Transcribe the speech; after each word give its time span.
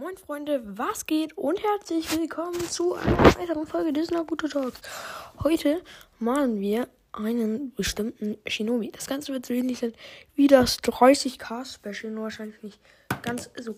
Moin 0.00 0.16
Freunde, 0.16 0.62
was 0.64 1.04
geht 1.04 1.36
und 1.36 1.62
herzlich 1.62 2.10
willkommen 2.16 2.58
zu 2.70 2.94
einer 2.94 3.18
weiteren 3.36 3.66
Folge 3.66 3.92
des 3.92 4.10
Naruto 4.10 4.48
Talks. 4.48 4.80
Heute 5.42 5.82
malen 6.18 6.58
wir 6.58 6.88
einen 7.12 7.74
bestimmten 7.74 8.38
Shinobi. 8.46 8.90
Das 8.92 9.06
Ganze 9.06 9.34
wird 9.34 9.44
so 9.44 9.52
ähnlich 9.52 9.78
sein 9.78 9.92
wie 10.36 10.46
das 10.46 10.78
30k 10.78 11.66
Special, 11.66 12.14
nur 12.14 12.22
wahrscheinlich 12.22 12.62
nicht 12.62 12.80
ganz 13.20 13.50
so. 13.60 13.76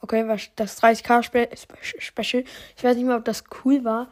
Okay, 0.00 0.26
was 0.26 0.48
das 0.56 0.82
30k 0.82 1.22
Spe 1.22 1.50
Special. 1.82 2.44
Ich 2.78 2.82
weiß 2.82 2.96
nicht 2.96 3.04
mehr, 3.04 3.16
ob 3.16 3.26
das 3.26 3.44
cool 3.62 3.84
war, 3.84 4.10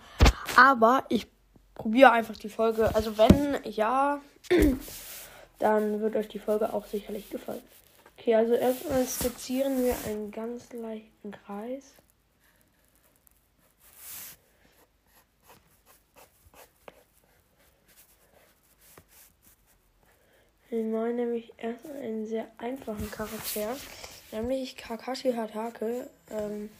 aber 0.57 1.07
ich 1.09 1.27
probiere 1.75 2.13
einfach 2.13 2.37
die 2.37 2.51
Folge. 2.51 2.95
Also 2.95 3.17
wenn 3.17 3.61
ja, 3.65 4.21
dann 5.59 6.03
wird 6.03 6.17
euch 6.17 6.29
die 6.29 6.39
Folge 6.39 6.71
auch 6.71 6.85
sicherlich 6.85 7.31
gefallen. 7.31 7.63
Okay, 8.25 8.37
also 8.37 8.55
erstmal 8.55 9.05
skizzieren 9.05 9.85
wir 9.85 9.95
einen 10.07 10.31
ganz 10.31 10.73
leichten 10.73 11.31
Kreis. 11.31 11.95
Wir 20.71 20.85
malen 20.85 21.17
nämlich 21.17 21.53
erstmal 21.59 21.99
einen 21.99 22.25
sehr 22.25 22.47
einfachen 22.57 23.11
Charakter, 23.11 23.77
nämlich 24.33 24.79
Kakashi 24.79 25.35
Hatake 25.35 26.09
ähm, 26.31 26.71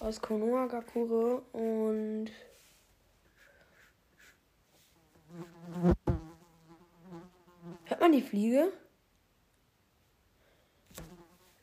aus 0.00 0.20
Konoha 0.20 0.66
Gakure 0.66 1.42
und 1.52 2.32
Hört 7.84 8.00
man 8.00 8.10
die 8.10 8.22
Fliege? 8.22 8.72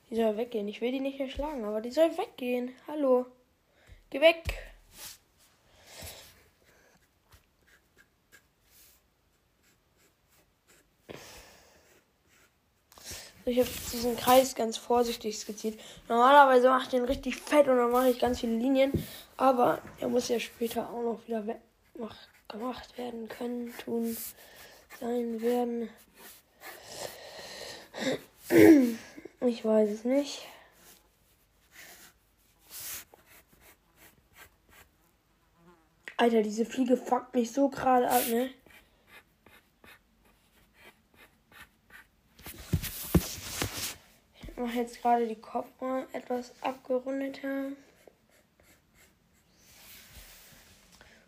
Die 0.10 0.16
soll 0.16 0.38
weggehen. 0.38 0.68
Ich 0.68 0.82
will 0.82 0.92
die 0.92 1.00
nicht 1.00 1.20
erschlagen, 1.20 1.64
aber 1.66 1.82
die 1.82 1.92
soll 1.92 2.18
weggehen. 2.18 2.74
Hallo. 2.88 3.28
Geh 4.10 4.22
weg. 4.22 4.44
Ich 13.46 13.60
habe 13.60 13.70
diesen 13.92 14.16
Kreis 14.16 14.54
ganz 14.54 14.78
vorsichtig 14.78 15.38
skizziert. 15.40 15.80
Normalerweise 16.08 16.70
mache 16.70 16.84
ich 16.84 16.90
den 16.90 17.06
richtig 17.06 17.38
fett 17.38 17.68
und 17.68 17.78
dann 17.78 17.92
mache 17.92 18.10
ich 18.10 18.20
ganz 18.20 18.40
viele 18.40 18.56
Linien. 18.56 18.92
Aber 19.38 19.82
er 20.00 20.08
muss 20.08 20.28
ja 20.28 20.40
später 20.40 20.90
auch 20.90 21.02
noch 21.02 21.28
wieder 21.28 21.44
gemacht 22.48 22.98
werden 22.98 23.28
können, 23.28 23.74
tun, 23.84 24.16
sein 25.00 25.42
werden. 25.42 25.90
Ich 29.42 29.64
weiß 29.64 29.90
es 29.90 30.04
nicht. 30.04 30.46
Alter, 36.18 36.42
diese 36.42 36.66
Fliege 36.66 36.98
fuckt 36.98 37.34
mich 37.34 37.54
so 37.54 37.70
gerade 37.70 38.10
ab, 38.10 38.22
ne? 38.28 38.50
Ich 44.42 44.58
mache 44.58 44.76
jetzt 44.76 45.02
gerade 45.02 45.26
die 45.26 45.40
Kopf 45.40 45.70
mal 45.80 46.06
etwas 46.12 46.52
abgerundeter. 46.62 47.72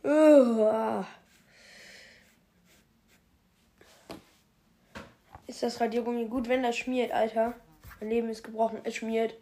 Uh. 0.03 1.05
Ist 5.47 5.63
das 5.63 5.79
Radiergummi 5.79 6.25
gut, 6.25 6.49
wenn 6.49 6.63
das 6.63 6.75
schmiert, 6.75 7.13
Alter? 7.13 7.55
Mein 8.01 8.09
Leben 8.09 8.29
ist 8.29 8.43
gebrochen, 8.43 8.79
es 8.83 8.95
schmiert. 8.95 9.35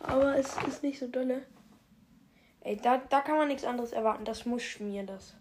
Aber 0.00 0.36
es 0.36 0.56
ist 0.66 0.82
nicht 0.82 0.98
so 0.98 1.06
dolle. 1.06 1.46
Ey, 2.60 2.76
da, 2.76 2.98
da 2.98 3.20
kann 3.20 3.36
man 3.36 3.46
nichts 3.46 3.64
anderes 3.64 3.92
erwarten. 3.92 4.24
Das 4.24 4.44
muss 4.46 4.64
schmieren, 4.64 5.06
das. 5.06 5.34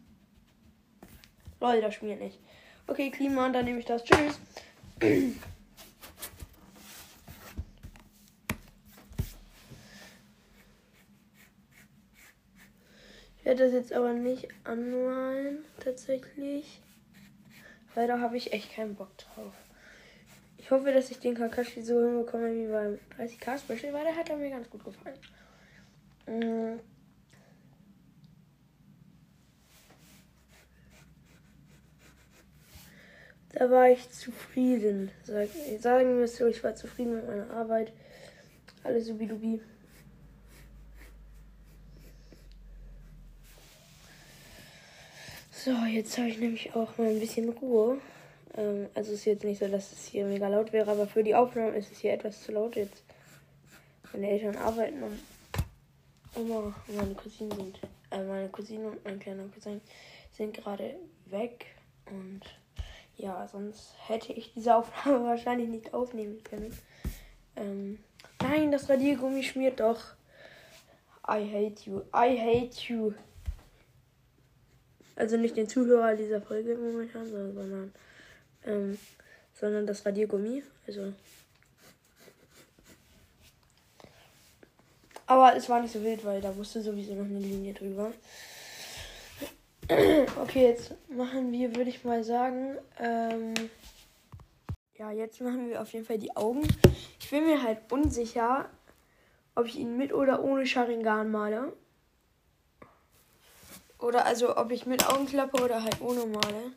Leute, 1.60 1.82
das 1.82 1.96
schmiert 1.96 2.20
nicht. 2.20 2.40
Okay, 2.86 3.10
Klima, 3.10 3.50
dann 3.50 3.66
nehme 3.66 3.80
ich 3.80 3.86
das. 3.86 4.04
Tschüss. 4.04 4.40
Ich 13.40 13.46
werde 13.46 13.64
das 13.64 13.74
jetzt 13.74 13.94
aber 13.94 14.14
nicht 14.14 14.48
anmalen, 14.64 15.66
tatsächlich. 15.84 16.82
Weil 17.96 18.08
da 18.08 18.20
habe 18.20 18.38
ich 18.38 18.54
echt 18.54 18.76
keinen 18.76 18.94
Bock 18.94 19.18
drauf. 19.18 19.54
Ich 20.64 20.72
hoffe, 20.72 20.94
dass 20.94 21.12
ich 21.12 21.20
den 21.20 21.36
Kakashi 21.36 21.82
so 21.82 22.00
hinbekomme 22.00 22.56
wie 22.56 22.72
beim 22.72 22.98
30k 23.18 23.58
Special, 23.60 23.92
weil 23.92 24.06
der 24.06 24.16
hat 24.16 24.30
mir 24.40 24.50
ganz 24.50 24.70
gut 24.70 24.86
gefallen. 24.86 25.18
Mhm. 26.26 26.80
Da 33.50 33.70
war 33.70 33.90
ich 33.90 34.10
zufrieden. 34.10 35.12
Sag, 35.26 35.50
sagen 35.80 36.16
wir 36.16 36.24
es 36.24 36.38
so, 36.38 36.48
ich 36.48 36.64
war 36.64 36.74
zufrieden 36.76 37.16
mit 37.16 37.28
meiner 37.28 37.52
Arbeit. 37.52 37.92
Alles 38.86 39.08
subidubi. 39.08 39.60
So, 45.52 45.72
jetzt 45.72 46.18
habe 46.18 46.30
ich 46.30 46.40
nämlich 46.40 46.74
auch 46.74 46.98
mal 46.98 47.10
ein 47.10 47.20
bisschen 47.20 47.50
Ruhe. 47.50 48.00
Ähm, 48.56 48.88
also 48.94 49.14
es 49.14 49.20
ist 49.20 49.26
jetzt 49.26 49.44
nicht 49.44 49.60
so, 49.60 49.68
dass 49.68 49.92
es 49.92 50.06
hier 50.06 50.26
mega 50.26 50.48
laut 50.48 50.74
wäre, 50.74 50.92
aber 50.92 51.08
für 51.08 51.24
die 51.24 51.36
Aufnahme 51.36 51.76
ist 51.78 51.92
es 51.92 52.00
hier 52.00 52.14
etwas 52.14 52.44
zu 52.44 52.52
laut 52.52 52.76
jetzt. 52.76 53.04
Meine 54.12 54.30
Eltern 54.30 54.56
arbeiten 54.58 55.02
und 55.04 55.20
Oma 56.36 56.74
und 56.88 56.96
meine 56.96 57.16
Cousinen 57.16 57.52
sind, 57.52 57.80
äh, 58.12 58.24
meine 58.24 58.50
Cousine 58.50 58.88
und 58.88 59.04
mein 59.04 59.20
kleiner 59.20 59.46
Cousin 59.48 59.82
sind 60.32 60.56
gerade 60.56 60.96
weg 61.26 61.66
und 62.10 62.42
ja, 63.18 63.48
sonst 63.48 63.94
hätte 64.08 64.34
ich 64.34 64.54
diese 64.54 64.76
Aufnahme 64.76 65.26
wahrscheinlich 65.26 65.70
nicht 65.70 65.94
aufnehmen 65.94 66.44
können. 66.44 66.76
Ähm, 67.56 68.00
nein, 68.42 68.72
das 68.72 68.90
Radiergummi 68.90 69.44
schmiert 69.44 69.80
doch. 69.80 70.00
I 71.28 71.40
hate 71.48 71.90
you. 71.90 72.02
I 72.14 72.38
hate 72.38 72.92
you. 72.92 73.14
Also 75.16 75.38
nicht 75.38 75.56
den 75.56 75.70
Zuhörer 75.70 76.16
dieser 76.16 76.42
Folge 76.42 76.76
momentan, 76.76 77.28
sondern 77.28 77.94
ähm, 78.66 78.98
sondern 79.54 79.86
das 79.88 80.06
Radiergummi. 80.06 80.64
Also. 80.88 81.14
Aber 85.26 85.56
es 85.56 85.70
war 85.70 85.82
nicht 85.82 85.94
so 85.94 86.04
wild, 86.04 86.24
weil 86.26 86.42
da 86.42 86.56
wusste 86.56 86.82
sowieso 86.82 87.14
noch 87.16 87.26
eine 87.26 87.40
Linie 87.40 87.74
drüber. 87.74 88.12
Okay, 90.42 90.68
jetzt 90.68 90.94
machen 91.10 91.52
wir, 91.52 91.76
würde 91.76 91.90
ich 91.90 92.06
mal 92.06 92.24
sagen, 92.24 92.78
ähm, 93.00 93.54
ja, 94.96 95.12
jetzt 95.12 95.42
machen 95.42 95.70
wir 95.70 95.82
auf 95.82 95.92
jeden 95.92 96.06
Fall 96.06 96.18
die 96.18 96.36
Augen. 96.36 96.66
Ich 97.20 97.30
bin 97.30 97.46
mir 97.46 97.62
halt 97.62 97.92
unsicher, 97.92 98.70
ob 99.56 99.66
ich 99.66 99.78
ihn 99.78 99.98
mit 99.98 100.14
oder 100.14 100.44
ohne 100.44 100.66
Sharingan 100.66 101.30
male. 101.30 101.74
Oder 104.00 104.26
also, 104.26 104.58
ob 104.58 104.72
ich 104.72 104.86
mit 104.86 105.08
Augenklappe 105.08 105.64
oder 105.64 105.84
halt 105.84 106.02
ohne 106.02 106.26
male. 106.26 106.74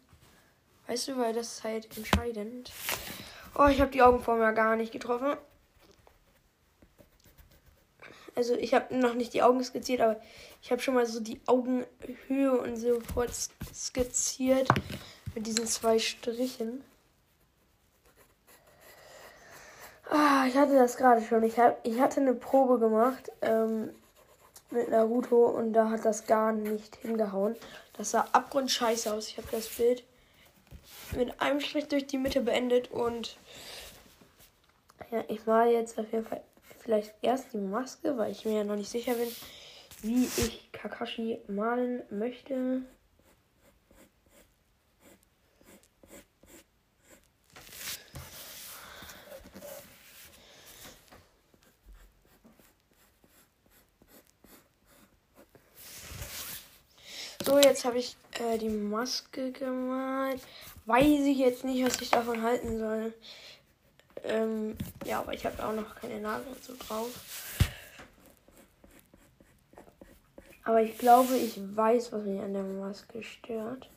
Weißt 0.86 1.08
du, 1.08 1.16
weil 1.16 1.32
das 1.32 1.54
ist 1.54 1.64
halt 1.64 1.96
entscheidend. 1.96 2.70
Oh, 3.58 3.66
ich 3.66 3.80
habe 3.80 3.90
die 3.90 4.02
Augenform 4.02 4.40
ja 4.40 4.52
gar 4.52 4.76
nicht 4.76 4.92
getroffen. 4.92 5.36
Also 8.36 8.54
ich 8.54 8.74
habe 8.74 8.94
noch 8.94 9.14
nicht 9.14 9.32
die 9.32 9.42
Augen 9.42 9.64
skizziert, 9.64 10.02
aber 10.02 10.20
ich 10.62 10.70
habe 10.70 10.82
schon 10.82 10.94
mal 10.94 11.06
so 11.06 11.20
die 11.20 11.40
Augenhöhe 11.46 12.60
und 12.60 12.76
so 12.76 13.00
fort 13.00 13.30
skizziert 13.74 14.68
mit 15.34 15.46
diesen 15.46 15.66
zwei 15.66 15.98
Strichen. 15.98 16.84
Ah, 20.10 20.44
ich 20.46 20.56
hatte 20.56 20.74
das 20.74 20.96
gerade 20.96 21.22
schon. 21.22 21.42
Ich, 21.42 21.58
hab, 21.58 21.84
ich 21.84 21.98
hatte 21.98 22.20
eine 22.20 22.34
Probe 22.34 22.78
gemacht 22.78 23.32
ähm, 23.42 23.90
mit 24.70 24.90
Naruto 24.90 25.46
und 25.46 25.72
da 25.72 25.90
hat 25.90 26.04
das 26.04 26.26
gar 26.26 26.52
nicht 26.52 26.96
hingehauen. 26.96 27.56
Das 27.96 28.12
sah 28.12 28.28
abgrundscheiße 28.32 29.12
aus. 29.12 29.28
Ich 29.28 29.38
habe 29.38 29.48
das 29.50 29.66
Bild 29.68 30.04
mit 31.16 31.40
einem 31.40 31.60
Strich 31.60 31.88
durch 31.88 32.06
die 32.06 32.18
Mitte 32.18 32.40
beendet 32.40 32.90
und 32.90 33.36
ja, 35.10 35.24
ich 35.28 35.46
male 35.46 35.72
jetzt 35.72 35.98
auf 35.98 36.10
jeden 36.12 36.26
Fall 36.26 36.42
vielleicht 36.80 37.14
erst 37.22 37.52
die 37.52 37.58
Maske, 37.58 38.16
weil 38.16 38.32
ich 38.32 38.44
mir 38.44 38.58
ja 38.58 38.64
noch 38.64 38.76
nicht 38.76 38.90
sicher 38.90 39.14
bin, 39.14 39.28
wie 40.02 40.24
ich 40.24 40.70
Kakashi 40.72 41.38
malen 41.48 42.02
möchte. 42.10 42.82
So, 57.44 57.58
jetzt 57.60 57.84
habe 57.84 57.98
ich 57.98 58.16
äh, 58.40 58.58
die 58.58 58.68
Maske 58.68 59.52
gemalt. 59.52 60.40
Weiß 60.86 61.04
ich 61.04 61.38
jetzt 61.38 61.64
nicht, 61.64 61.84
was 61.84 62.00
ich 62.00 62.10
davon 62.10 62.42
halten 62.42 62.78
soll. 62.78 63.14
Ähm, 64.24 64.76
ja, 65.04 65.20
aber 65.20 65.34
ich 65.34 65.44
habe 65.44 65.64
auch 65.64 65.72
noch 65.72 65.94
keine 65.96 66.20
Nadel 66.20 66.56
so 66.60 66.74
drauf. 66.76 67.10
Aber 70.64 70.82
ich 70.82 70.98
glaube, 70.98 71.36
ich 71.36 71.60
weiß, 71.76 72.12
was 72.12 72.24
mich 72.24 72.40
an 72.40 72.52
der 72.52 72.64
Maske 72.64 73.22
stört. 73.22 73.88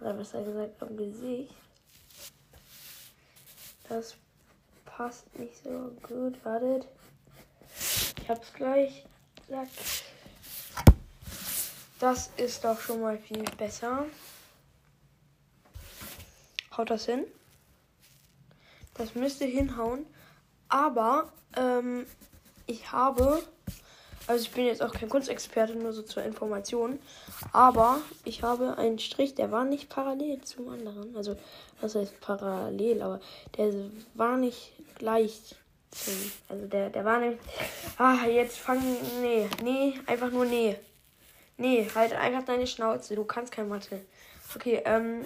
Oder 0.00 0.14
besser 0.14 0.44
gesagt 0.44 0.80
am 0.80 0.96
Gesicht. 0.96 1.54
Das 3.88 4.16
passt 4.84 5.36
nicht 5.38 5.56
so 5.62 5.90
gut. 6.02 6.44
Wartet. 6.44 6.86
Ich 8.22 8.28
hab's 8.28 8.52
gleich. 8.52 9.04
Zack. 9.48 9.68
Das 12.02 12.30
ist 12.36 12.64
doch 12.64 12.80
schon 12.80 13.00
mal 13.00 13.16
viel 13.16 13.44
besser. 13.56 14.06
Haut 16.76 16.90
das 16.90 17.04
hin? 17.04 17.24
Das 18.94 19.14
müsste 19.14 19.44
hinhauen. 19.44 20.04
Aber 20.68 21.32
ähm, 21.56 22.04
ich 22.66 22.90
habe 22.90 23.44
also 24.26 24.42
ich 24.42 24.50
bin 24.50 24.66
jetzt 24.66 24.82
auch 24.82 24.92
kein 24.92 25.08
Kunstexperte, 25.08 25.76
nur 25.76 25.92
so 25.92 26.02
zur 26.02 26.24
Information. 26.24 26.98
Aber 27.52 28.00
ich 28.24 28.42
habe 28.42 28.76
einen 28.78 28.98
Strich, 28.98 29.36
der 29.36 29.52
war 29.52 29.64
nicht 29.64 29.88
parallel 29.88 30.40
zum 30.42 30.70
anderen. 30.70 31.14
Also 31.14 31.36
was 31.80 31.94
heißt 31.94 32.20
parallel, 32.20 33.00
aber 33.00 33.20
der 33.56 33.72
war 34.14 34.36
nicht 34.36 34.72
gleich. 34.96 35.54
Also 36.48 36.66
der, 36.66 36.90
der 36.90 37.04
war 37.04 37.20
nicht. 37.20 37.38
Ah, 37.96 38.26
jetzt 38.26 38.58
fangen. 38.58 38.96
Nee, 39.20 39.48
nee, 39.62 39.94
einfach 40.06 40.32
nur 40.32 40.46
nee. 40.46 40.76
Nee, 41.56 41.88
halt 41.94 42.12
einfach 42.12 42.44
deine 42.44 42.66
Schnauze. 42.66 43.14
Du 43.14 43.24
kannst 43.24 43.52
kein 43.52 43.68
Mathe. 43.68 44.00
Okay, 44.54 44.82
ähm, 44.84 45.24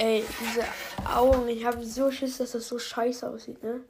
Ey, 0.00 0.24
diese 0.40 0.64
Augen, 1.12 1.48
ich 1.48 1.64
habe 1.64 1.84
so 1.84 2.10
Schiss, 2.12 2.38
dass 2.38 2.52
das 2.52 2.68
so 2.68 2.78
scheiße 2.78 3.28
aussieht, 3.28 3.60
ne? 3.64 3.80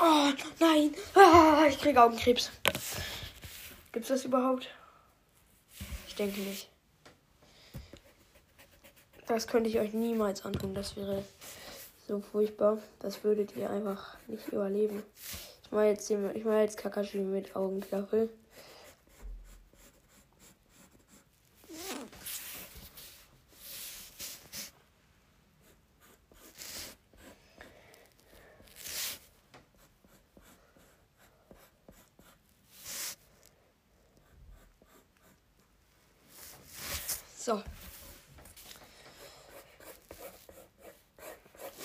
Oh, 0.00 0.32
nein. 0.60 0.94
Ah, 1.14 1.66
ich 1.68 1.78
kriege 1.78 2.02
Augenkrebs. 2.02 2.50
Gibt's 3.98 4.10
das 4.10 4.24
überhaupt? 4.26 4.68
Ich 6.06 6.14
denke 6.14 6.38
nicht. 6.38 6.68
Das 9.26 9.48
könnte 9.48 9.68
ich 9.68 9.80
euch 9.80 9.92
niemals 9.92 10.44
antun. 10.44 10.72
Das 10.72 10.96
wäre 10.96 11.24
so 12.06 12.20
furchtbar. 12.20 12.78
Das 13.00 13.24
würdet 13.24 13.56
ihr 13.56 13.68
einfach 13.68 14.16
nicht 14.28 14.46
überleben. 14.50 15.02
Ich 15.64 15.72
mache 15.72 15.86
jetzt, 15.86 16.08
mach 16.12 16.60
jetzt 16.60 16.76
Kakashi 16.76 17.18
mit 17.18 17.56
Augenklappe. 17.56 18.28
So. 37.48 37.62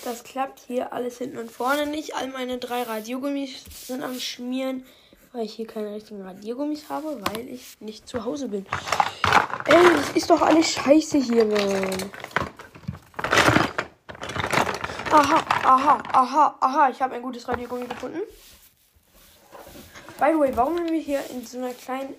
Das 0.04 0.22
klappt 0.24 0.63
hier 0.74 0.92
alles 0.92 1.18
hinten 1.18 1.38
und 1.38 1.50
vorne 1.50 1.86
nicht. 1.86 2.16
All 2.16 2.28
meine 2.28 2.58
drei 2.58 2.82
Radiergummis 2.82 3.64
sind 3.86 4.02
am 4.02 4.18
Schmieren, 4.18 4.84
weil 5.32 5.44
ich 5.44 5.54
hier 5.54 5.66
keine 5.66 5.94
richtigen 5.94 6.22
Radiergummis 6.22 6.88
habe, 6.88 7.20
weil 7.26 7.48
ich 7.48 7.80
nicht 7.80 8.08
zu 8.08 8.24
Hause 8.24 8.48
bin. 8.48 8.66
Ey, 9.66 9.96
das 9.96 10.10
ist 10.16 10.30
doch 10.30 10.42
alles 10.42 10.72
scheiße 10.72 11.18
hier, 11.18 11.44
Mann. 11.44 12.10
Aha, 15.10 15.44
aha, 15.62 16.02
aha, 16.12 16.56
aha. 16.60 16.88
Ich 16.90 17.00
habe 17.00 17.14
ein 17.14 17.22
gutes 17.22 17.46
Radiergummi 17.46 17.86
gefunden. 17.86 18.20
By 20.18 20.32
the 20.32 20.38
way, 20.38 20.56
warum 20.56 20.78
haben 20.78 20.90
wir 20.90 21.00
hier 21.00 21.20
in 21.30 21.46
so 21.46 21.58
einer 21.58 21.72
kleinen 21.72 22.14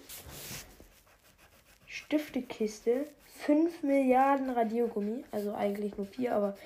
Stiftekiste 1.87 3.07
5 3.45 3.83
Milliarden 3.83 4.49
Radiergummi? 4.49 5.25
Also 5.31 5.53
eigentlich 5.53 5.97
nur 5.97 6.07
4, 6.07 6.35
aber 6.35 6.57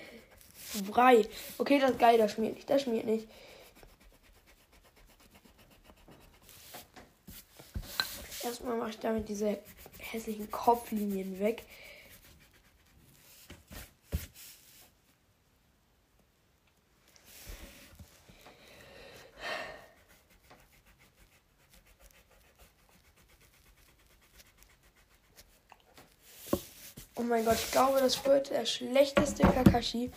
Brei. 0.88 1.27
Okay, 1.57 1.80
das 1.80 1.92
ist 1.92 2.00
geil, 2.00 2.18
das 2.18 2.31
schmiert 2.33 2.56
nicht, 2.56 2.69
das 2.69 2.83
schmiert 2.83 3.06
nicht. 3.06 3.27
Erstmal 8.44 8.77
mache 8.77 8.92
ich 8.92 9.00
damit 9.00 9.27
diese 9.27 9.60
hässlichen 9.98 10.50
Kopflinien 10.50 11.39
weg. 11.39 11.63
Oh 27.16 27.21
mein 27.21 27.44
Gott, 27.44 27.57
ich 27.57 27.71
glaube, 27.71 28.00
das 28.00 28.24
wird 28.25 28.50
der 28.50 28.66
schlechteste 28.66 29.44
Kakashi, 29.44 30.10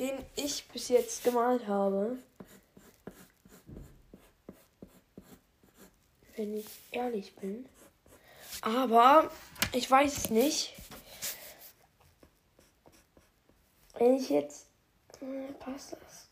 den 0.00 0.24
ich 0.34 0.66
bis 0.68 0.88
jetzt 0.88 1.22
gemalt 1.22 1.66
habe. 1.66 2.16
Wenn 6.36 6.54
ich 6.56 6.66
ehrlich 6.90 7.36
bin. 7.36 7.68
Aber 8.62 9.30
ich 9.72 9.90
weiß 9.90 10.16
es 10.16 10.30
nicht. 10.30 10.74
Wenn 13.98 14.16
ich 14.16 14.30
jetzt. 14.30 14.68
Äh, 15.20 15.52
passt 15.58 15.92
das? 15.92 16.29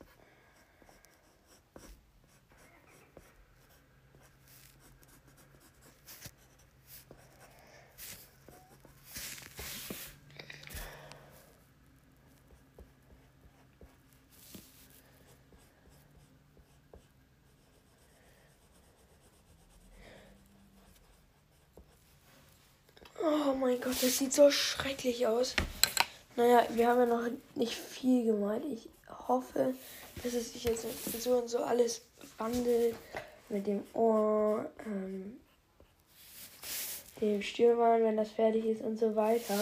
Mein 23.79 23.93
Gott, 23.93 24.03
das 24.03 24.19
sieht 24.19 24.33
so 24.33 24.51
schrecklich 24.51 25.27
aus. 25.27 25.55
Naja, 26.37 26.67
wir 26.71 26.89
haben 26.89 27.01
ja 27.01 27.07
noch 27.07 27.29
nicht 27.55 27.75
viel 27.75 28.25
gemalt. 28.25 28.65
Ich 28.73 28.89
hoffe, 29.29 29.75
dass 30.23 30.35
es 30.35 30.53
sich 30.53 30.65
jetzt 30.65 30.87
so 31.21 31.39
und 31.39 31.49
so 31.49 31.59
alles 31.59 32.03
wandelt. 32.39 32.97
Mit 33.49 33.67
dem 33.67 33.83
Ohr, 33.95 34.71
ähm, 34.85 35.39
dem 37.21 37.41
Stirnband, 37.41 38.05
wenn 38.05 38.17
das 38.17 38.31
fertig 38.31 38.67
ist 38.67 38.83
und 38.83 38.99
so 38.99 39.17
weiter. 39.17 39.59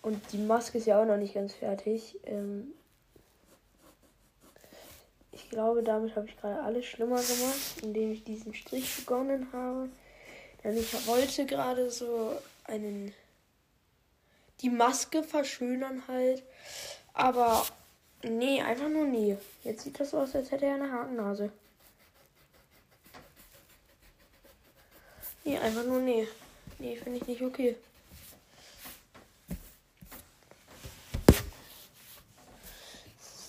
Und 0.00 0.20
die 0.32 0.38
Maske 0.38 0.78
ist 0.78 0.86
ja 0.86 1.00
auch 1.00 1.04
noch 1.04 1.18
nicht 1.18 1.34
ganz 1.34 1.52
fertig. 1.52 2.18
Ähm, 2.24 2.72
ich 5.32 5.50
glaube, 5.50 5.82
damit 5.82 6.16
habe 6.16 6.26
ich 6.26 6.36
gerade 6.38 6.62
alles 6.62 6.86
schlimmer 6.86 7.20
gemacht, 7.20 7.82
indem 7.82 8.12
ich 8.12 8.24
diesen 8.24 8.54
Strich 8.54 8.96
begonnen 8.96 9.48
habe. 9.52 9.90
Denn 10.64 10.78
ich 10.78 11.06
wollte 11.06 11.44
gerade 11.44 11.90
so 11.90 12.32
einen 12.64 13.12
die 14.62 14.70
Maske 14.70 15.22
verschönern 15.22 16.02
halt. 16.08 16.42
Aber 17.12 17.66
nee, 18.22 18.62
einfach 18.62 18.88
nur 18.88 19.06
nee. 19.06 19.36
Jetzt 19.64 19.84
sieht 19.84 19.98
das 20.00 20.14
aus, 20.14 20.34
als 20.34 20.50
hätte 20.50 20.66
er 20.66 20.74
eine 20.74 20.92
Hakennase. 20.92 21.50
Nee, 25.44 25.58
einfach 25.58 25.84
nur 25.84 26.00
nee. 26.00 26.28
Nee, 26.78 26.96
finde 26.96 27.18
ich 27.18 27.26
nicht 27.26 27.42
okay. 27.42 27.76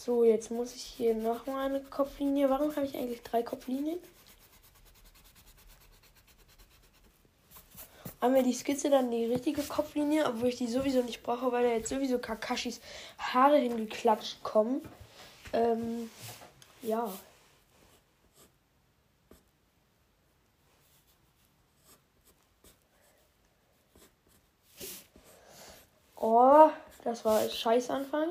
So, 0.04 0.24
jetzt 0.24 0.50
muss 0.50 0.74
ich 0.74 0.82
hier 0.82 1.14
nochmal 1.14 1.70
eine 1.70 1.82
Kopflinie. 1.82 2.50
Warum 2.50 2.76
habe 2.76 2.86
ich 2.86 2.96
eigentlich 2.98 3.22
drei 3.22 3.44
Kopflinien? 3.44 4.00
Haben 8.22 8.36
wir 8.36 8.44
die 8.44 8.54
Skizze 8.54 8.90
dann 8.90 9.10
die 9.10 9.26
richtige 9.26 9.64
Kopflinie, 9.64 10.28
obwohl 10.28 10.50
ich 10.50 10.58
die 10.58 10.68
sowieso 10.68 11.02
nicht 11.02 11.24
brauche, 11.24 11.52
weil 11.52 11.64
da 11.64 11.70
jetzt 11.72 11.90
sowieso 11.90 12.20
Kakashis 12.20 12.80
Haare 13.18 13.58
hingeklatscht 13.58 14.44
kommen. 14.44 14.82
Ähm, 15.54 16.10
ja. 16.84 17.12
Oh, 26.16 26.70
das 27.04 27.26
war 27.26 27.40
ein 27.40 27.50
Scheißanfang. 27.50 28.30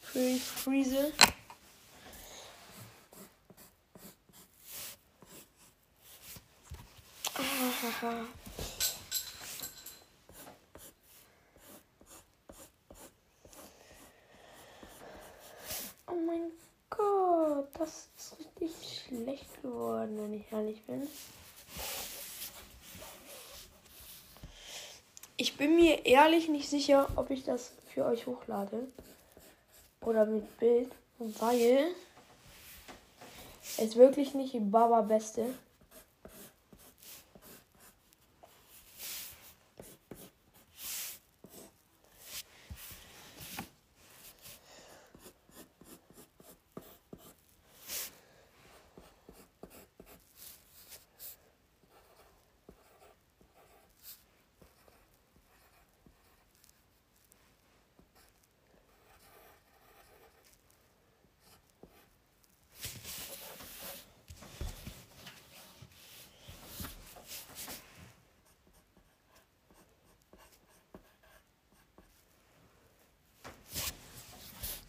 Freeze, 0.00 0.40
Freeze. 0.40 1.12
Ah, 8.00 8.24
oh 16.06 16.14
mein 16.24 16.52
Gott, 16.90 17.66
das 17.76 18.08
ist 18.16 18.36
richtig 18.38 19.02
schlecht 19.04 19.62
geworden, 19.62 20.16
wenn 20.16 20.34
ich 20.34 20.52
ehrlich 20.52 20.80
bin. 20.84 21.08
Ich 25.36 25.56
bin 25.56 25.74
mir 25.74 26.06
ehrlich 26.06 26.48
nicht 26.48 26.70
sicher, 26.70 27.08
ob 27.16 27.30
ich 27.30 27.42
das 27.42 27.72
für 27.92 28.04
euch 28.04 28.28
hochlade. 28.28 28.86
Oder 30.02 30.24
mit 30.24 30.56
Bild. 30.60 30.92
Weil 31.18 31.88
es 33.76 33.96
wirklich 33.96 34.34
nicht 34.34 34.54
Baba 34.70 35.00
Beste. 35.00 35.46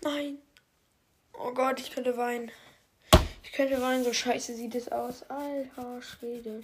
Nein. 0.01 0.37
Oh 1.33 1.51
Gott, 1.53 1.79
ich 1.79 1.91
könnte 1.91 2.15
weinen. 2.17 2.51
Ich 3.43 3.51
könnte 3.51 3.81
weinen, 3.81 4.03
so 4.03 4.13
scheiße 4.13 4.53
sieht 4.53 4.75
es 4.75 4.89
aus. 4.89 5.23
Alter 5.23 6.01
Schwede. 6.01 6.63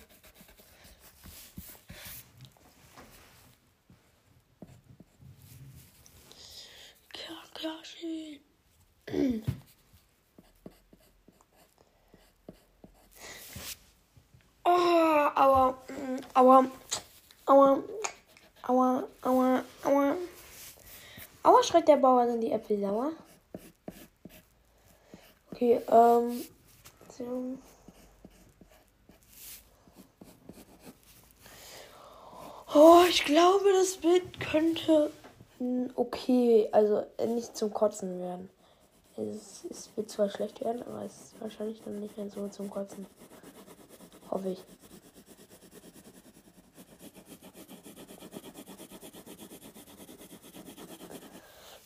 Schreit 21.86 21.88
der 21.88 21.98
Bauer, 21.98 22.28
sind 22.28 22.42
die 22.42 22.52
Äpfel 22.52 22.80
sauer? 22.80 23.12
Okay, 25.52 25.80
ähm. 25.90 26.42
So. 27.10 27.58
Oh, 32.74 33.04
ich 33.10 33.24
glaube, 33.24 33.66
das 33.74 33.98
Bild 33.98 34.40
könnte 34.40 35.12
okay, 35.96 36.68
also 36.72 37.04
äh, 37.18 37.28
nicht 37.28 37.56
zum 37.56 37.72
Kotzen 37.72 38.20
werden. 38.20 38.50
Es, 39.16 39.64
es 39.70 39.90
wird 39.96 40.10
zwar 40.10 40.30
schlecht 40.30 40.62
werden, 40.62 40.84
aber 40.84 41.04
es 41.06 41.14
ist 41.14 41.42
wahrscheinlich 41.42 41.82
dann 41.84 42.02
nicht 42.02 42.18
mehr 42.18 42.30
so 42.30 42.48
zum 42.50 42.70
Kotzen. 42.70 43.06
Hoffe 44.30 44.50
ich. 44.50 44.64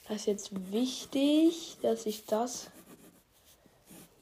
Das 0.10 0.18
ist 0.22 0.26
jetzt 0.26 0.72
wichtig, 0.72 1.78
dass 1.84 2.08
ich 2.08 2.26
das 2.26 2.72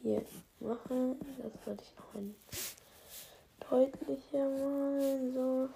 hier 0.01 0.21
mache. 0.59 1.15
Das 1.41 1.63
sollte 1.63 1.81
ich 1.81 1.95
noch 1.95 2.13
ein 2.13 2.35
deutlicher 3.69 4.49
malen. 4.49 5.33
So. 5.33 5.69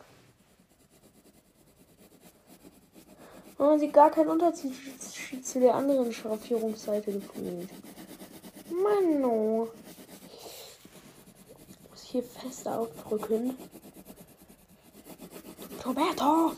Oh, 3.57 3.63
man 3.63 3.79
sieht 3.79 3.93
gar 3.93 4.11
keinen 4.11 4.27
Unterschied 4.31 5.45
zu 5.45 5.61
der 5.61 5.75
anderen 5.75 6.11
Schraffierungsseite 6.11 7.13
gefühlt. 7.13 7.69
Mann, 8.69 9.21
Muss 9.21 9.69
ich 12.03 12.09
hier 12.09 12.23
fest 12.23 12.67
aufdrücken. 12.67 13.55
Roberto! 15.85 16.51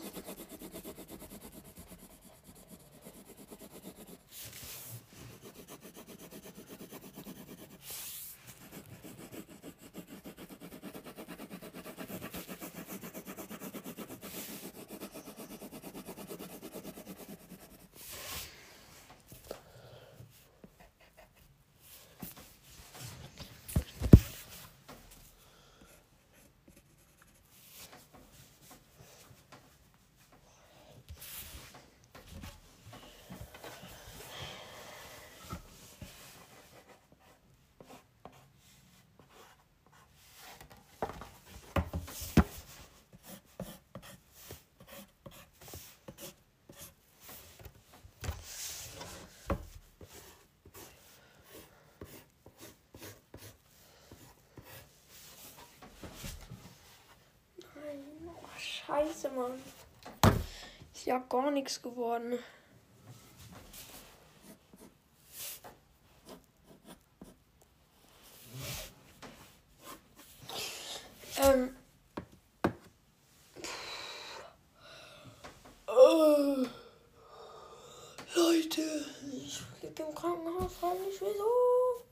Scheiße, 58.86 59.30
Mann. 59.30 59.62
Ist 60.92 61.06
ja 61.06 61.18
gar 61.18 61.50
nichts 61.50 61.80
geworden. 61.80 62.38
Ähm. 71.42 71.76
Oh. 75.86 76.66
Leute, 78.34 78.82
ich 79.32 79.62
liege 79.82 80.02
im 80.02 80.14
Krankenhaus, 80.14 80.74
frage 80.74 81.00
nicht 81.00 81.20
wieso. 81.20 82.04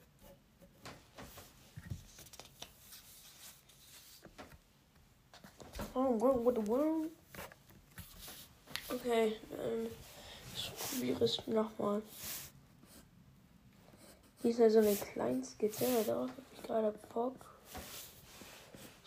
Okay, 8.89 9.37
ähm, 9.59 9.89
ich 10.55 10.73
probiere 10.75 11.25
es 11.25 11.47
nochmal. 11.47 12.03
Hier 14.41 14.51
ist 14.51 14.59
ja 14.59 14.71
so 14.71 14.79
eine 14.79 14.95
kleine 14.95 15.45
Skizze, 15.45 15.85
darauf 16.07 16.31
habe 16.31 16.43
ich 16.55 16.63
gerade 16.63 16.99
Bock. 17.13 17.35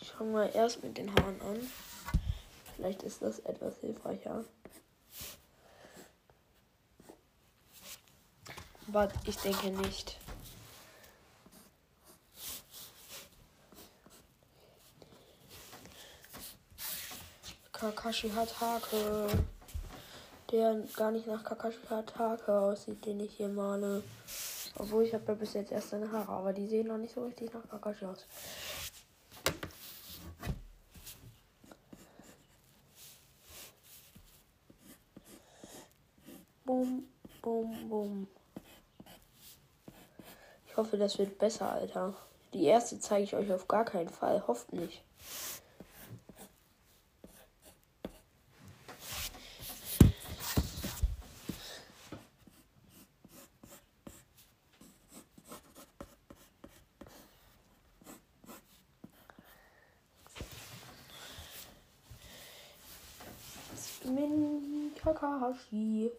Ich 0.00 0.10
fange 0.12 0.32
mal 0.32 0.50
erst 0.54 0.82
mit 0.84 0.96
den 0.96 1.12
Haaren 1.14 1.40
an. 1.42 1.70
Vielleicht 2.76 3.02
ist 3.02 3.22
das 3.22 3.40
etwas 3.40 3.78
hilfreicher. 3.80 4.44
Aber 8.88 9.08
ich 9.26 9.36
denke 9.38 9.70
nicht. 9.70 10.18
Kakashi 17.78 18.30
Hatake. 18.30 19.28
Der 20.50 20.76
gar 20.96 21.10
nicht 21.10 21.26
nach 21.26 21.44
Kakashi 21.44 21.78
Hatake 21.90 22.58
aussieht, 22.58 23.04
den 23.04 23.20
ich 23.20 23.34
hier 23.34 23.48
male. 23.48 24.02
Obwohl 24.78 25.04
ich 25.04 25.12
habe 25.12 25.24
ja 25.28 25.34
bis 25.34 25.52
jetzt 25.52 25.72
erst 25.72 25.90
seine 25.90 26.10
Haare, 26.10 26.32
aber 26.32 26.52
die 26.52 26.66
sehen 26.66 26.86
noch 26.86 26.96
nicht 26.96 27.14
so 27.14 27.24
richtig 27.24 27.52
nach 27.52 27.68
Kakashi 27.68 28.06
aus. 28.06 28.24
Bum, 36.64 37.04
bum, 37.42 37.88
bum. 37.88 38.28
Ich 40.66 40.76
hoffe, 40.76 40.96
das 40.96 41.18
wird 41.18 41.38
besser, 41.38 41.70
Alter. 41.72 42.14
Die 42.54 42.64
erste 42.64 42.98
zeige 42.98 43.24
ich 43.24 43.36
euch 43.36 43.52
auf 43.52 43.68
gar 43.68 43.84
keinen 43.84 44.08
Fall. 44.08 44.46
Hofft 44.46 44.72
nicht. 44.72 45.02
Min 64.08 64.92
Kakashi. 65.02 66.10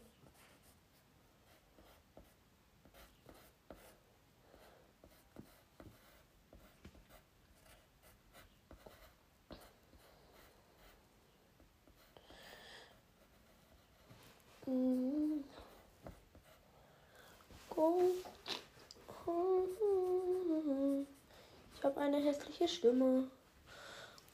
Ich 21.76 21.84
habe 21.84 22.02
eine 22.02 22.18
hässliche 22.18 22.68
Stimme. 22.68 23.30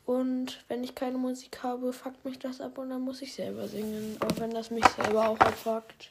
Und 0.06 0.64
wenn 0.68 0.84
ich 0.84 0.96
keine 0.96 1.18
Musik 1.18 1.64
habe, 1.64 1.94
fuckt 1.94 2.26
mich 2.26 2.38
das 2.40 2.60
ab 2.60 2.78
und 2.78 2.90
dann 2.90 3.02
muss 3.02 3.22
ich 3.22 3.34
selber 3.34 3.68
singen. 3.68 4.18
Auch 4.20 4.40
wenn 4.40 4.52
das 4.52 4.70
mich 4.70 4.86
selber 4.86 5.30
auch 5.30 5.40
abfuckt. 5.40 6.10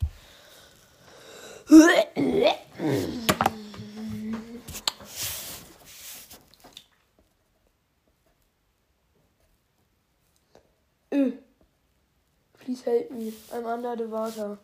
Ö. 11.11 11.33
Please 12.59 12.85
help 12.85 13.11
me. 13.11 13.33
I'm 13.53 13.67
under 13.67 13.97
the 13.97 14.11
water. 14.11 14.59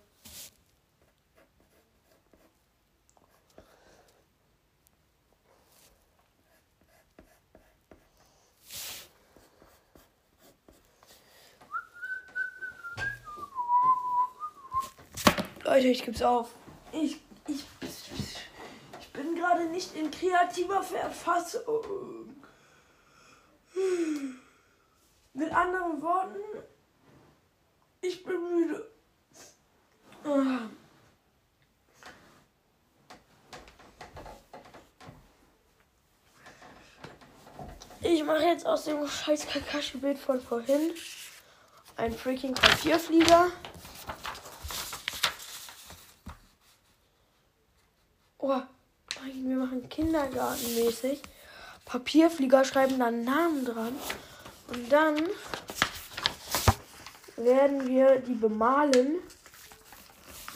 Leute, 15.79 15.91
ich 15.91 16.03
geb's 16.03 16.23
auf. 16.23 16.57
Ich, 16.91 17.21
ich, 17.47 17.65
ich 19.01 19.13
bin 19.13 19.37
gerade 19.37 19.67
nicht 19.67 19.95
in 19.95 20.11
kreativer 20.11 20.83
Verfassung. 20.83 22.35
Mit 25.35 25.53
anderen 25.53 26.03
Worten, 26.03 26.65
ich 28.01 28.25
bin 28.25 28.57
müde. 28.57 28.91
Ich 38.01 38.25
mache 38.25 38.43
jetzt 38.43 38.67
aus 38.67 38.83
dem 38.87 39.07
scheiß 39.07 39.47
Kakashi-Bild 39.47 40.19
von 40.19 40.41
vorhin 40.41 40.91
ein 41.95 42.13
freaking 42.13 42.55
Papierflieger. 42.55 43.53
Oh, 48.41 48.63
nein, 49.21 49.49
wir 49.49 49.57
machen 49.57 49.89
Kindergartenmäßig. 50.39 51.23
Papierflieger 51.85 52.65
schreiben 52.65 52.99
dann 52.99 53.25
Namen 53.25 53.65
dran. 53.65 53.97
Und 54.69 54.93
dann 54.93 55.17
werden 57.37 57.87
wir 57.87 58.21
die 58.21 58.35
bemalen. 58.35 59.19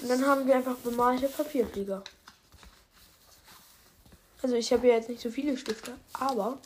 Und 0.00 0.08
dann 0.08 0.26
haben 0.26 0.46
wir 0.46 0.56
einfach 0.56 0.76
bemalte 0.76 1.28
Papierflieger. 1.28 2.02
Also 4.42 4.56
ich 4.56 4.72
habe 4.72 4.88
ja 4.88 4.94
jetzt 4.94 5.08
nicht 5.08 5.22
so 5.22 5.30
viele 5.30 5.56
Stifte, 5.56 5.94
aber 6.14 6.58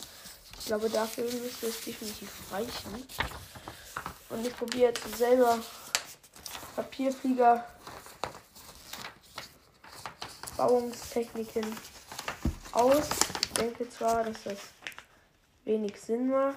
ich 0.59 0.65
glaube 0.65 0.89
dafür 0.89 1.25
müsste 1.25 1.67
es 1.67 1.85
definitiv 1.85 2.31
reichen. 2.51 3.07
Und 4.31 4.47
ich 4.47 4.57
probiere 4.57 4.89
jetzt 4.89 5.19
selber 5.19 5.59
Papierflieger 6.75 7.67
Bauungstechniken 10.57 11.77
aus. 12.77 13.09
Ich 13.43 13.53
denke 13.55 13.89
zwar, 13.89 14.25
dass 14.25 14.43
das 14.45 14.59
wenig 15.65 15.99
Sinn 15.99 16.29
macht. 16.29 16.57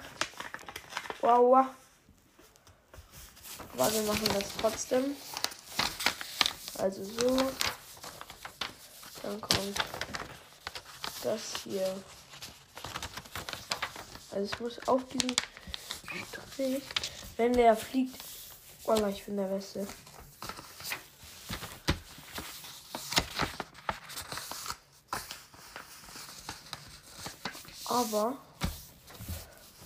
Wow. 1.20 1.66
Aber 3.72 3.92
wir 3.92 4.02
machen 4.02 4.28
das 4.34 4.44
trotzdem. 4.60 5.16
Also 6.78 7.04
so. 7.04 7.36
Dann 9.22 9.40
kommt 9.40 9.78
das 11.22 11.42
hier. 11.64 11.94
Also 14.30 14.44
es 14.52 14.60
muss 14.60 14.88
auf 14.88 15.06
diesem 15.08 15.34
Strich, 16.52 16.82
wenn 17.36 17.52
der 17.52 17.76
fliegt. 17.76 18.22
Wallah, 18.84 19.08
ich 19.08 19.24
bin 19.24 19.36
der 19.36 19.44
Beste. 19.44 19.86
Aber 28.00 28.34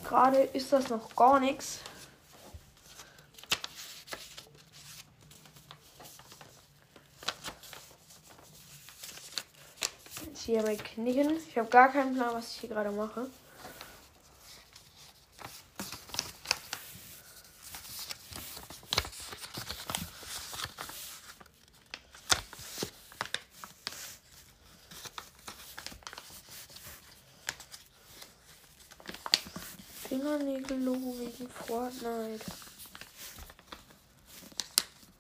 gerade 0.05 0.39
ist 0.39 0.73
das 0.73 0.89
noch 0.89 1.17
gar 1.17 1.41
nichts. 1.41 1.81
Jetzt 10.25 10.43
hier 10.43 10.63
mal 10.63 10.77
knicken. 10.77 11.39
Ich 11.49 11.59
habe 11.59 11.69
gar 11.69 11.91
keinen 11.91 12.15
Plan, 12.15 12.33
was 12.35 12.53
ich 12.53 12.61
hier 12.61 12.69
gerade 12.69 12.93
mache. 12.93 13.29
Fingernägel-Logo 30.09 31.19
wegen 31.19 31.49
Fortnite. 31.85 32.45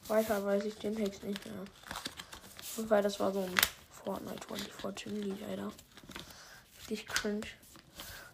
Weiter 0.08 0.44
weiß 0.46 0.64
ich 0.64 0.74
den 0.76 0.96
Text 0.96 1.22
nicht 1.22 1.44
mehr. 1.44 1.64
Und 2.76 2.88
weil 2.88 3.02
das 3.02 3.20
war 3.20 3.32
so 3.32 3.40
ein 3.40 3.54
Fortnite 4.02 4.46
24 4.46 4.94
Chimney, 4.94 5.34
leider. 5.46 5.70
Richtig 6.78 7.06
cringe. 7.06 7.46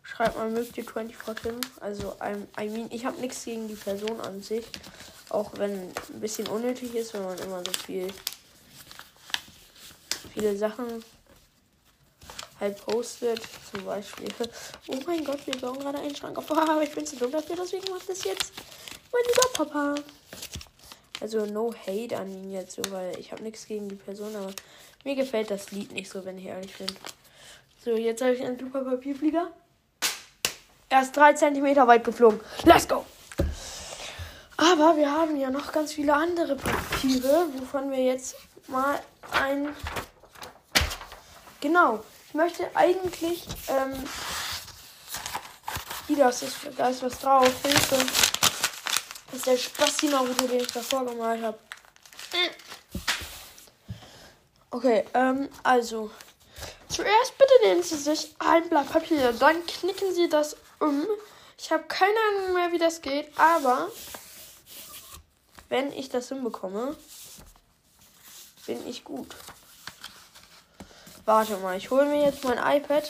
Schreibt 0.05 0.37
mal, 0.37 0.49
mögt 0.49 0.79
ihr 0.79 0.85
24 0.85 1.43
Tim? 1.43 1.61
Also, 1.81 2.17
I 2.23 2.69
mean, 2.69 2.89
ich 2.93 3.05
habe 3.05 3.21
nichts 3.21 3.45
gegen 3.45 3.67
die 3.67 3.75
Person 3.75 4.21
an 4.21 4.41
sich. 4.43 4.67
Auch 5.29 5.51
wenn 5.57 5.73
ein 5.73 6.21
bisschen 6.21 6.47
unnötig 6.47 6.95
ist, 6.95 7.15
wenn 7.15 7.25
man 7.25 7.39
immer 7.39 7.65
so 7.65 7.73
viel 7.73 8.13
viele 10.33 10.57
Sachen 10.57 11.05
halt 12.61 12.85
postet. 12.85 13.41
Zum 13.71 13.85
Beispiel, 13.85 14.29
oh 14.89 14.99
mein 15.07 15.25
Gott, 15.25 15.47
wir 15.47 15.57
bauen 15.57 15.79
gerade 15.79 15.99
einen 15.99 16.15
Schrank 16.15 16.39
auf. 16.39 16.51
aber 16.51 16.83
ich 16.83 16.93
bin 16.93 17.07
zu 17.07 17.17
dumm 17.17 17.33
dafür, 17.33 17.57
deswegen 17.57 17.91
macht 17.91 18.09
das 18.09 18.25
jetzt 18.25 18.53
mein 19.13 19.23
lieber 19.27 19.49
Papa. 19.53 19.95
Also 21.21 21.45
no 21.47 21.75
hate 21.87 22.17
an 22.17 22.31
ihn 22.31 22.51
jetzt 22.51 22.77
so, 22.77 22.83
weil 22.91 23.19
ich 23.19 23.33
habe 23.33 23.43
nichts 23.43 23.67
gegen 23.67 23.89
die 23.89 23.97
Person, 23.97 24.35
aber 24.35 24.53
mir 25.05 25.17
gefällt 25.17 25.51
das 25.51 25.71
Lied 25.71 25.93
nicht 25.93 26.11
so, 26.11 26.25
wenn 26.25 26.39
ich 26.39 26.47
ehrlich 26.47 26.77
bin. 26.77 26.87
So, 27.85 27.97
jetzt 27.97 28.23
habe 28.23 28.35
ich 28.35 28.43
einen 28.43 28.59
super 28.59 28.85
Papierflieger. 28.85 29.51
Er 30.89 31.03
ist 31.03 31.17
drei 31.17 31.33
Zentimeter 31.35 31.87
weit 31.87 32.05
geflogen. 32.05 32.41
Let's 32.65 32.87
go! 32.89 33.05
Aber 34.57 34.97
wir 34.97 35.11
haben 35.11 35.39
ja 35.41 35.51
noch 35.51 35.73
ganz 35.73 35.95
viele 35.95 36.13
andere 36.13 36.57
Papiere, 36.57 37.47
wovon 37.57 37.91
wir 37.91 38.03
jetzt 38.03 38.37
mal 38.69 39.01
ein. 39.33 39.75
Genau. 41.61 42.05
Ich 42.31 42.35
möchte 42.35 42.71
eigentlich. 42.77 43.45
Ähm, 43.67 44.09
hier, 46.07 46.19
das 46.19 46.43
ist, 46.43 46.59
da 46.77 46.89
ist 46.89 47.03
was 47.03 47.19
drauf. 47.19 47.51
Hilfe. 47.65 47.97
Das 49.27 49.35
ist 49.35 49.47
der 49.47 49.57
Spasti 49.57 50.07
Naruto, 50.07 50.47
den 50.47 50.61
ich 50.61 50.69
davor 50.69 51.05
gemalt 51.07 51.43
habe. 51.43 51.59
Okay, 54.71 55.05
ähm, 55.15 55.49
also. 55.65 56.13
Zuerst 56.89 57.37
bitte 57.37 57.53
nehmen 57.65 57.83
Sie 57.83 57.97
sich 57.97 58.33
ein 58.39 58.69
Blatt 58.69 58.93
Papier, 58.93 59.33
dann 59.33 59.67
knicken 59.67 60.15
Sie 60.15 60.29
das 60.29 60.57
um. 60.79 61.07
Ich 61.59 61.73
habe 61.73 61.83
keine 61.89 62.15
Ahnung 62.29 62.55
mehr, 62.55 62.71
wie 62.71 62.79
das 62.79 63.03
geht, 63.03 63.37
aber 63.37 63.91
wenn 65.69 65.93
ich 65.93 66.11
das 66.11 66.29
hinbekomme, 66.29 66.97
bin 68.67 68.87
ich 68.87 69.03
gut. 69.03 69.35
Warte 71.31 71.59
mal, 71.59 71.77
ich 71.77 71.89
hole 71.93 72.07
mir 72.07 72.25
jetzt 72.25 72.43
mein 72.43 72.59
iPad. 72.59 73.09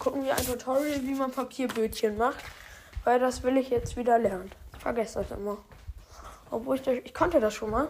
Gucken 0.00 0.24
wir 0.24 0.36
ein 0.36 0.44
Tutorial, 0.44 1.02
wie 1.04 1.14
man 1.14 1.30
Papierbötchen 1.30 2.18
macht. 2.18 2.44
Weil 3.04 3.20
das 3.20 3.44
will 3.44 3.56
ich 3.58 3.70
jetzt 3.70 3.96
wieder 3.96 4.18
lernen. 4.18 4.50
Ich 4.74 4.82
vergesse 4.82 5.20
das 5.20 5.38
immer. 5.38 5.56
Obwohl 6.50 6.74
ich 6.74 6.82
das, 6.82 6.96
ich 7.04 7.14
konnte 7.14 7.38
das 7.38 7.54
schon 7.54 7.70
mal. 7.70 7.86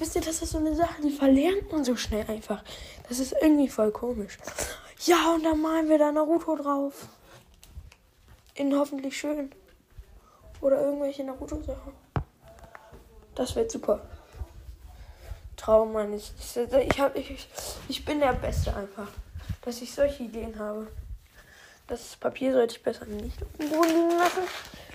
Wisst 0.00 0.16
ihr, 0.16 0.22
das 0.22 0.42
ist 0.42 0.50
so 0.50 0.58
eine 0.58 0.74
Sache, 0.74 1.00
die 1.02 1.12
verlernt 1.12 1.70
man 1.70 1.84
so 1.84 1.94
schnell 1.94 2.28
einfach. 2.28 2.64
Das 3.08 3.20
ist 3.20 3.32
irgendwie 3.40 3.68
voll 3.68 3.92
komisch. 3.92 4.38
Ja, 5.04 5.34
und 5.34 5.44
dann 5.44 5.62
malen 5.62 5.88
wir 5.88 5.98
da 5.98 6.10
Naruto 6.10 6.56
drauf. 6.56 7.06
In 8.56 8.76
hoffentlich 8.76 9.16
schön. 9.16 9.52
Oder 10.60 10.80
irgendwelche 10.80 11.22
Naruto-Sachen. 11.22 11.92
Das 13.36 13.54
wird 13.54 13.70
super. 13.70 14.00
Traum, 15.60 15.92
Mann. 15.92 16.14
Ich, 16.14 16.32
hab, 16.98 17.14
ich, 17.16 17.46
ich 17.88 18.04
bin 18.04 18.20
der 18.20 18.32
Beste 18.32 18.74
einfach. 18.74 19.08
Dass 19.62 19.82
ich 19.82 19.92
solche 19.92 20.22
Ideen 20.22 20.58
habe. 20.58 20.90
Das 21.86 22.16
Papier 22.16 22.52
sollte 22.52 22.76
ich 22.76 22.82
besser 22.82 23.04
nicht 23.04 23.42
auf 23.42 23.48
den 23.58 23.68
Boden 23.68 23.88
liegen 23.88 24.18
lassen. 24.18 24.42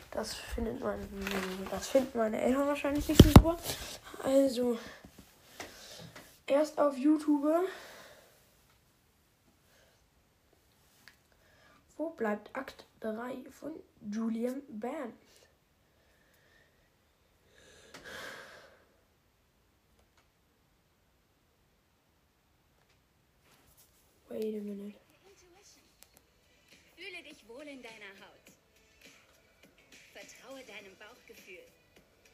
Das 0.09 0.33
findet 0.33 0.79
man, 0.79 0.97
das 1.69 1.89
finden 1.89 2.17
meine 2.17 2.41
Eltern 2.41 2.67
wahrscheinlich 2.67 3.07
nicht 3.07 3.21
so 3.21 3.29
super. 3.29 3.57
Also, 4.23 4.79
erst 6.47 6.79
auf 6.79 6.97
YouTube. 6.97 7.67
Wo 11.97 12.09
bleibt 12.09 12.55
Akt 12.55 12.85
3 13.01 13.43
von 13.51 13.71
Julian 14.09 14.61
Bam? 14.69 15.13
Wait 24.37 24.53
a 24.53 24.59
minute. 24.59 24.99
Fühle 26.97 27.23
dich 27.23 27.47
wohl 27.47 27.63
in 27.63 27.81
deiner 27.81 28.11
Haut. 28.19 28.45
Vertraue 30.11 30.61
deinem 30.65 30.93
Bauchgefühl. 30.97 31.63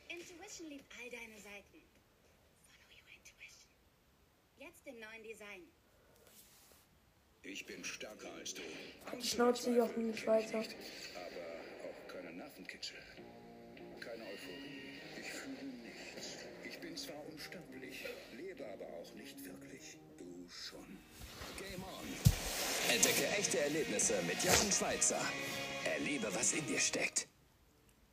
Intuition 0.09 0.69
liebt 0.69 0.85
all 0.97 1.11
deine 1.11 1.39
Seiten. 1.39 1.79
Follow 2.65 2.89
your 2.89 3.05
intuition. 3.13 3.69
Jetzt 4.57 4.87
im 4.87 4.99
neuen 4.99 5.21
Design. 5.21 5.67
Ich 7.43 7.65
bin 7.67 7.83
stärker 7.83 8.33
als 8.33 8.55
du. 8.55 8.63
Die 9.15 9.27
Schnauze 9.27 9.69
Jochen 9.69 10.17
Schweizer. 10.17 10.57
Nicht, 10.57 10.75
aber 11.15 11.87
auch 11.87 12.07
keine 12.07 12.33
Nervenkitzel. 12.33 12.97
Keine 13.99 14.23
Euphorie. 14.23 15.01
Ich 15.19 15.29
fühle 15.29 15.63
nichts. 15.83 16.45
Ich 16.67 16.79
bin 16.79 16.97
zwar 16.97 17.23
unsterblich, 17.31 18.05
lebe 18.35 18.65
aber 18.65 18.87
auch 18.87 19.13
nicht 19.13 19.43
wirklich. 19.45 19.99
Du 20.17 20.49
schon. 20.49 21.10
Game 21.61 21.83
on. 21.83 22.93
Entdecke 22.93 23.27
echte 23.37 23.59
Erlebnisse 23.59 24.21
mit 24.23 24.43
Jochen 24.43 24.71
Schweizer. 24.71 25.19
Erlebe, 25.83 26.33
was 26.33 26.53
in 26.53 26.65
dir 26.65 26.79
steckt. 26.79 27.27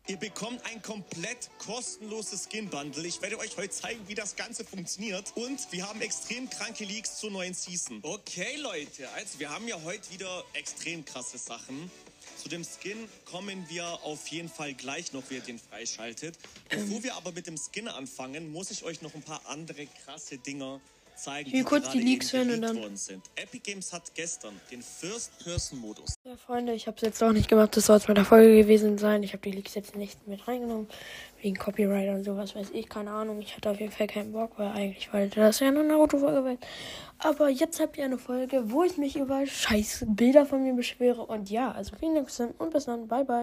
Ihr 0.07 0.17
bekommt 0.17 0.65
ein 0.67 0.83
komplett 0.83 1.51
kostenloses 1.59 2.45
Skin-Bundle. 2.45 3.07
Ich 3.07 3.21
werde 3.21 3.39
euch 3.39 3.57
heute 3.57 3.71
zeigen, 3.71 4.07
wie 4.09 4.15
das 4.15 4.37
Ganze 4.37 4.65
funktioniert. 4.65 5.33
Und 5.35 5.71
wir 5.71 5.89
haben 5.89 6.01
extrem 6.01 6.49
kranke 6.49 6.85
Leaks 6.85 7.19
zur 7.19 7.31
neuen 7.31 7.55
Season. 7.55 8.01
Okay, 8.03 8.57
Leute, 8.57 9.09
also 9.11 9.39
wir 9.39 9.51
haben 9.51 9.69
ja 9.69 9.81
heute 9.85 10.11
wieder 10.11 10.45
extrem 10.55 11.05
krasse 11.05 11.39
Sachen. 11.39 11.91
Zu 12.43 12.49
dem 12.49 12.65
Skin 12.65 13.09
kommen 13.25 13.67
wir 13.69 13.85
auf 14.03 14.29
jeden 14.29 14.49
Fall 14.49 14.75
gleich 14.75 15.13
noch, 15.13 15.23
wie 15.29 15.35
ihr 15.35 15.41
den 15.41 15.59
freischaltet. 15.59 16.39
Bevor 16.69 17.03
wir 17.03 17.15
aber 17.15 17.33
mit 17.33 17.47
dem 17.47 17.59
Skin 17.59 17.89
anfangen, 17.89 18.51
muss 18.53 18.71
ich 18.71 18.85
euch 18.85 19.03
noch 19.03 19.15
ein 19.15 19.23
paar 19.23 19.43
andere 19.47 19.87
krasse 20.05 20.39
Dinger 20.39 20.81
zeigen, 21.19 21.49
Ich 21.49 21.55
will 21.55 21.65
kurz 21.65 21.91
die 21.91 22.01
Leaks 22.01 22.33
hören 22.33 22.51
und 22.51 22.63
dann-. 22.63 22.79
Epic 23.37 23.61
Games 23.63 23.93
hat 23.93 24.15
gestern 24.15 24.55
den 24.71 24.83
First-Person-Modus 24.83 26.15
Ja, 26.25 26.37
Freunde, 26.37 26.73
ich 26.73 26.87
habe 26.87 26.97
es 26.97 27.03
jetzt 27.03 27.23
auch 27.23 27.33
nicht 27.33 27.49
gemacht. 27.49 27.77
Das 27.77 27.87
soll 27.87 27.97
es 27.97 28.09
mit 28.09 28.17
der 28.17 28.25
Folge 28.25 28.57
gewesen 28.57 28.99
sein. 28.99 29.23
Ich 29.23 29.33
habe 29.33 29.43
die 29.43 29.53
Leaks 29.53 29.75
jetzt 29.75 29.97
nicht 29.97 30.27
mit 30.27 30.47
reingenommen. 30.47 30.89
Wegen 31.41 31.57
Copyright 31.57 32.09
und 32.09 32.25
sowas 32.25 32.57
weiß 32.57 32.71
ich. 32.73 32.89
Keine 32.89 33.11
Ahnung. 33.11 33.41
Ich 33.41 33.55
hatte 33.57 33.71
auf 33.71 33.79
jeden 33.79 33.93
Fall 33.93 34.07
keinen 34.09 34.33
Bock, 34.33 34.53
weil 34.57 34.69
eigentlich 34.69 35.13
wollte 35.13 35.41
das 35.41 35.61
ja 35.61 35.69
eine 35.69 35.85
Naruto-Folge 35.85 36.45
werden. 36.45 36.59
Aber 37.19 37.49
jetzt 37.49 37.81
habt 37.81 37.97
ihr 37.99 38.05
eine 38.05 38.19
Folge, 38.19 38.71
wo 38.71 38.85
ich 38.85 38.97
mich 38.97 39.17
über 39.17 39.47
scheiß 39.47 40.05
Bilder 40.09 40.47
von 40.47 40.63
mir 40.63 40.75
beschwere. 40.75 41.25
Und 41.27 41.51
ja, 41.51 41.71
also 41.73 41.95
vielen 41.97 42.15
Dank 42.15 42.27
fürs 42.29 42.37
Sehen 42.39 42.55
und 42.59 42.73
bis 42.73 42.87
dann. 42.87 43.07
Bye, 43.09 43.25
bye. 43.25 43.37